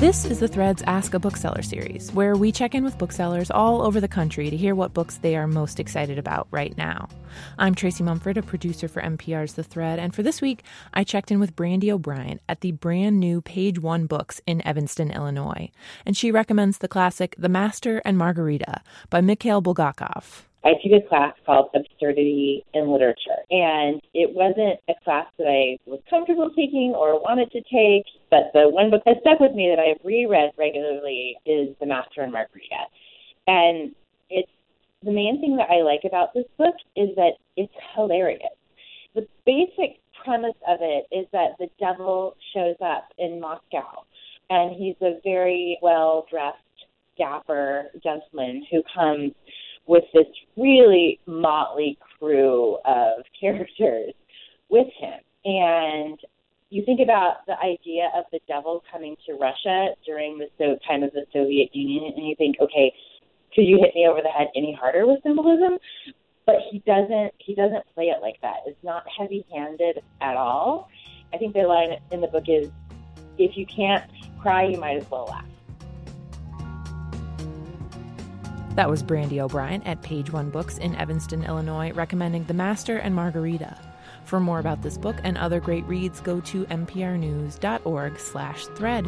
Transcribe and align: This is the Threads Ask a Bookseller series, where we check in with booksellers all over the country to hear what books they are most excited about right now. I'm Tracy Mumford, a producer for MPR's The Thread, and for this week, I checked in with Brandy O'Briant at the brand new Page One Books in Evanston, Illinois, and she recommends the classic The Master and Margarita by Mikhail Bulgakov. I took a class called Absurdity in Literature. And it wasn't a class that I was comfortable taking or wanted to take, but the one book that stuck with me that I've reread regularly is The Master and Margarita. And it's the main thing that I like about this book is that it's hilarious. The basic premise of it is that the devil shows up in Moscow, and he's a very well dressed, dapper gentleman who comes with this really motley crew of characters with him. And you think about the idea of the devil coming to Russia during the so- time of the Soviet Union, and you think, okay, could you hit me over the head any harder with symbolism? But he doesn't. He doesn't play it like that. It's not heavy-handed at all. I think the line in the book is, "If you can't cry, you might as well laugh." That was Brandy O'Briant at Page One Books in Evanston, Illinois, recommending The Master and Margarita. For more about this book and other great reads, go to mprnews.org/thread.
This 0.00 0.24
is 0.24 0.38
the 0.40 0.48
Threads 0.48 0.82
Ask 0.86 1.12
a 1.12 1.18
Bookseller 1.18 1.60
series, 1.60 2.10
where 2.14 2.34
we 2.34 2.52
check 2.52 2.74
in 2.74 2.84
with 2.84 2.96
booksellers 2.96 3.50
all 3.50 3.82
over 3.82 4.00
the 4.00 4.08
country 4.08 4.48
to 4.48 4.56
hear 4.56 4.74
what 4.74 4.94
books 4.94 5.18
they 5.18 5.36
are 5.36 5.46
most 5.46 5.78
excited 5.78 6.18
about 6.18 6.48
right 6.50 6.74
now. 6.78 7.06
I'm 7.58 7.74
Tracy 7.74 8.02
Mumford, 8.02 8.38
a 8.38 8.42
producer 8.42 8.88
for 8.88 9.02
MPR's 9.02 9.52
The 9.52 9.62
Thread, 9.62 9.98
and 9.98 10.14
for 10.14 10.22
this 10.22 10.40
week, 10.40 10.64
I 10.94 11.04
checked 11.04 11.30
in 11.30 11.38
with 11.38 11.54
Brandy 11.54 11.92
O'Briant 11.92 12.40
at 12.48 12.62
the 12.62 12.72
brand 12.72 13.20
new 13.20 13.42
Page 13.42 13.78
One 13.80 14.06
Books 14.06 14.40
in 14.46 14.66
Evanston, 14.66 15.10
Illinois, 15.10 15.70
and 16.06 16.16
she 16.16 16.32
recommends 16.32 16.78
the 16.78 16.88
classic 16.88 17.34
The 17.36 17.50
Master 17.50 18.00
and 18.02 18.16
Margarita 18.16 18.80
by 19.10 19.20
Mikhail 19.20 19.60
Bulgakov. 19.60 20.44
I 20.64 20.72
took 20.82 20.92
a 20.92 21.00
class 21.08 21.32
called 21.46 21.70
Absurdity 21.74 22.64
in 22.74 22.90
Literature. 22.90 23.46
And 23.50 24.00
it 24.12 24.34
wasn't 24.34 24.78
a 24.88 24.92
class 25.04 25.26
that 25.38 25.44
I 25.48 25.78
was 25.88 26.00
comfortable 26.10 26.50
taking 26.50 26.92
or 26.94 27.18
wanted 27.20 27.50
to 27.52 27.62
take, 27.62 28.04
but 28.30 28.52
the 28.52 28.68
one 28.68 28.90
book 28.90 29.02
that 29.06 29.18
stuck 29.22 29.40
with 29.40 29.52
me 29.52 29.70
that 29.74 29.78
I've 29.82 30.04
reread 30.04 30.50
regularly 30.58 31.36
is 31.46 31.74
The 31.80 31.86
Master 31.86 32.20
and 32.20 32.32
Margarita. 32.32 32.84
And 33.46 33.92
it's 34.28 34.50
the 35.02 35.12
main 35.12 35.40
thing 35.40 35.56
that 35.56 35.70
I 35.70 35.80
like 35.82 36.02
about 36.04 36.34
this 36.34 36.44
book 36.58 36.74
is 36.94 37.08
that 37.16 37.32
it's 37.56 37.72
hilarious. 37.94 38.52
The 39.14 39.26
basic 39.46 39.96
premise 40.22 40.54
of 40.68 40.80
it 40.82 41.06
is 41.10 41.26
that 41.32 41.56
the 41.58 41.68
devil 41.80 42.36
shows 42.52 42.76
up 42.84 43.08
in 43.16 43.40
Moscow, 43.40 44.04
and 44.50 44.76
he's 44.76 44.94
a 45.00 45.18
very 45.24 45.78
well 45.80 46.26
dressed, 46.30 46.56
dapper 47.18 47.86
gentleman 48.02 48.64
who 48.70 48.82
comes 48.94 49.32
with 49.90 50.04
this 50.14 50.26
really 50.56 51.18
motley 51.26 51.98
crew 52.16 52.78
of 52.84 53.24
characters 53.40 54.14
with 54.70 54.86
him. 55.00 55.18
And 55.44 56.16
you 56.70 56.84
think 56.84 57.00
about 57.00 57.44
the 57.48 57.58
idea 57.58 58.08
of 58.14 58.24
the 58.30 58.38
devil 58.46 58.84
coming 58.92 59.16
to 59.26 59.32
Russia 59.32 59.88
during 60.06 60.38
the 60.38 60.46
so- 60.58 60.78
time 60.86 61.02
of 61.02 61.10
the 61.12 61.24
Soviet 61.32 61.74
Union, 61.74 62.12
and 62.16 62.24
you 62.24 62.36
think, 62.38 62.56
okay, 62.60 62.94
could 63.52 63.62
you 63.64 63.78
hit 63.84 63.92
me 63.96 64.06
over 64.08 64.20
the 64.22 64.28
head 64.28 64.46
any 64.54 64.72
harder 64.72 65.08
with 65.08 65.24
symbolism? 65.24 65.76
But 66.46 66.56
he 66.70 66.78
doesn't. 66.86 67.34
He 67.38 67.56
doesn't 67.56 67.84
play 67.92 68.04
it 68.04 68.22
like 68.22 68.40
that. 68.42 68.58
It's 68.66 68.78
not 68.84 69.02
heavy-handed 69.18 70.02
at 70.20 70.36
all. 70.36 70.88
I 71.34 71.36
think 71.36 71.52
the 71.54 71.62
line 71.62 71.98
in 72.12 72.20
the 72.20 72.28
book 72.28 72.44
is, 72.48 72.70
"If 73.38 73.56
you 73.56 73.66
can't 73.66 74.04
cry, 74.40 74.64
you 74.64 74.78
might 74.78 74.96
as 74.96 75.10
well 75.10 75.24
laugh." 75.26 75.44
That 78.80 78.88
was 78.88 79.02
Brandy 79.02 79.42
O'Briant 79.42 79.86
at 79.86 80.00
Page 80.00 80.32
One 80.32 80.48
Books 80.48 80.78
in 80.78 80.96
Evanston, 80.96 81.44
Illinois, 81.44 81.90
recommending 81.92 82.44
The 82.44 82.54
Master 82.54 82.96
and 82.96 83.14
Margarita. 83.14 83.76
For 84.24 84.40
more 84.40 84.58
about 84.58 84.80
this 84.80 84.96
book 84.96 85.16
and 85.22 85.36
other 85.36 85.60
great 85.60 85.84
reads, 85.84 86.22
go 86.22 86.40
to 86.40 86.64
mprnews.org/thread. 86.64 89.06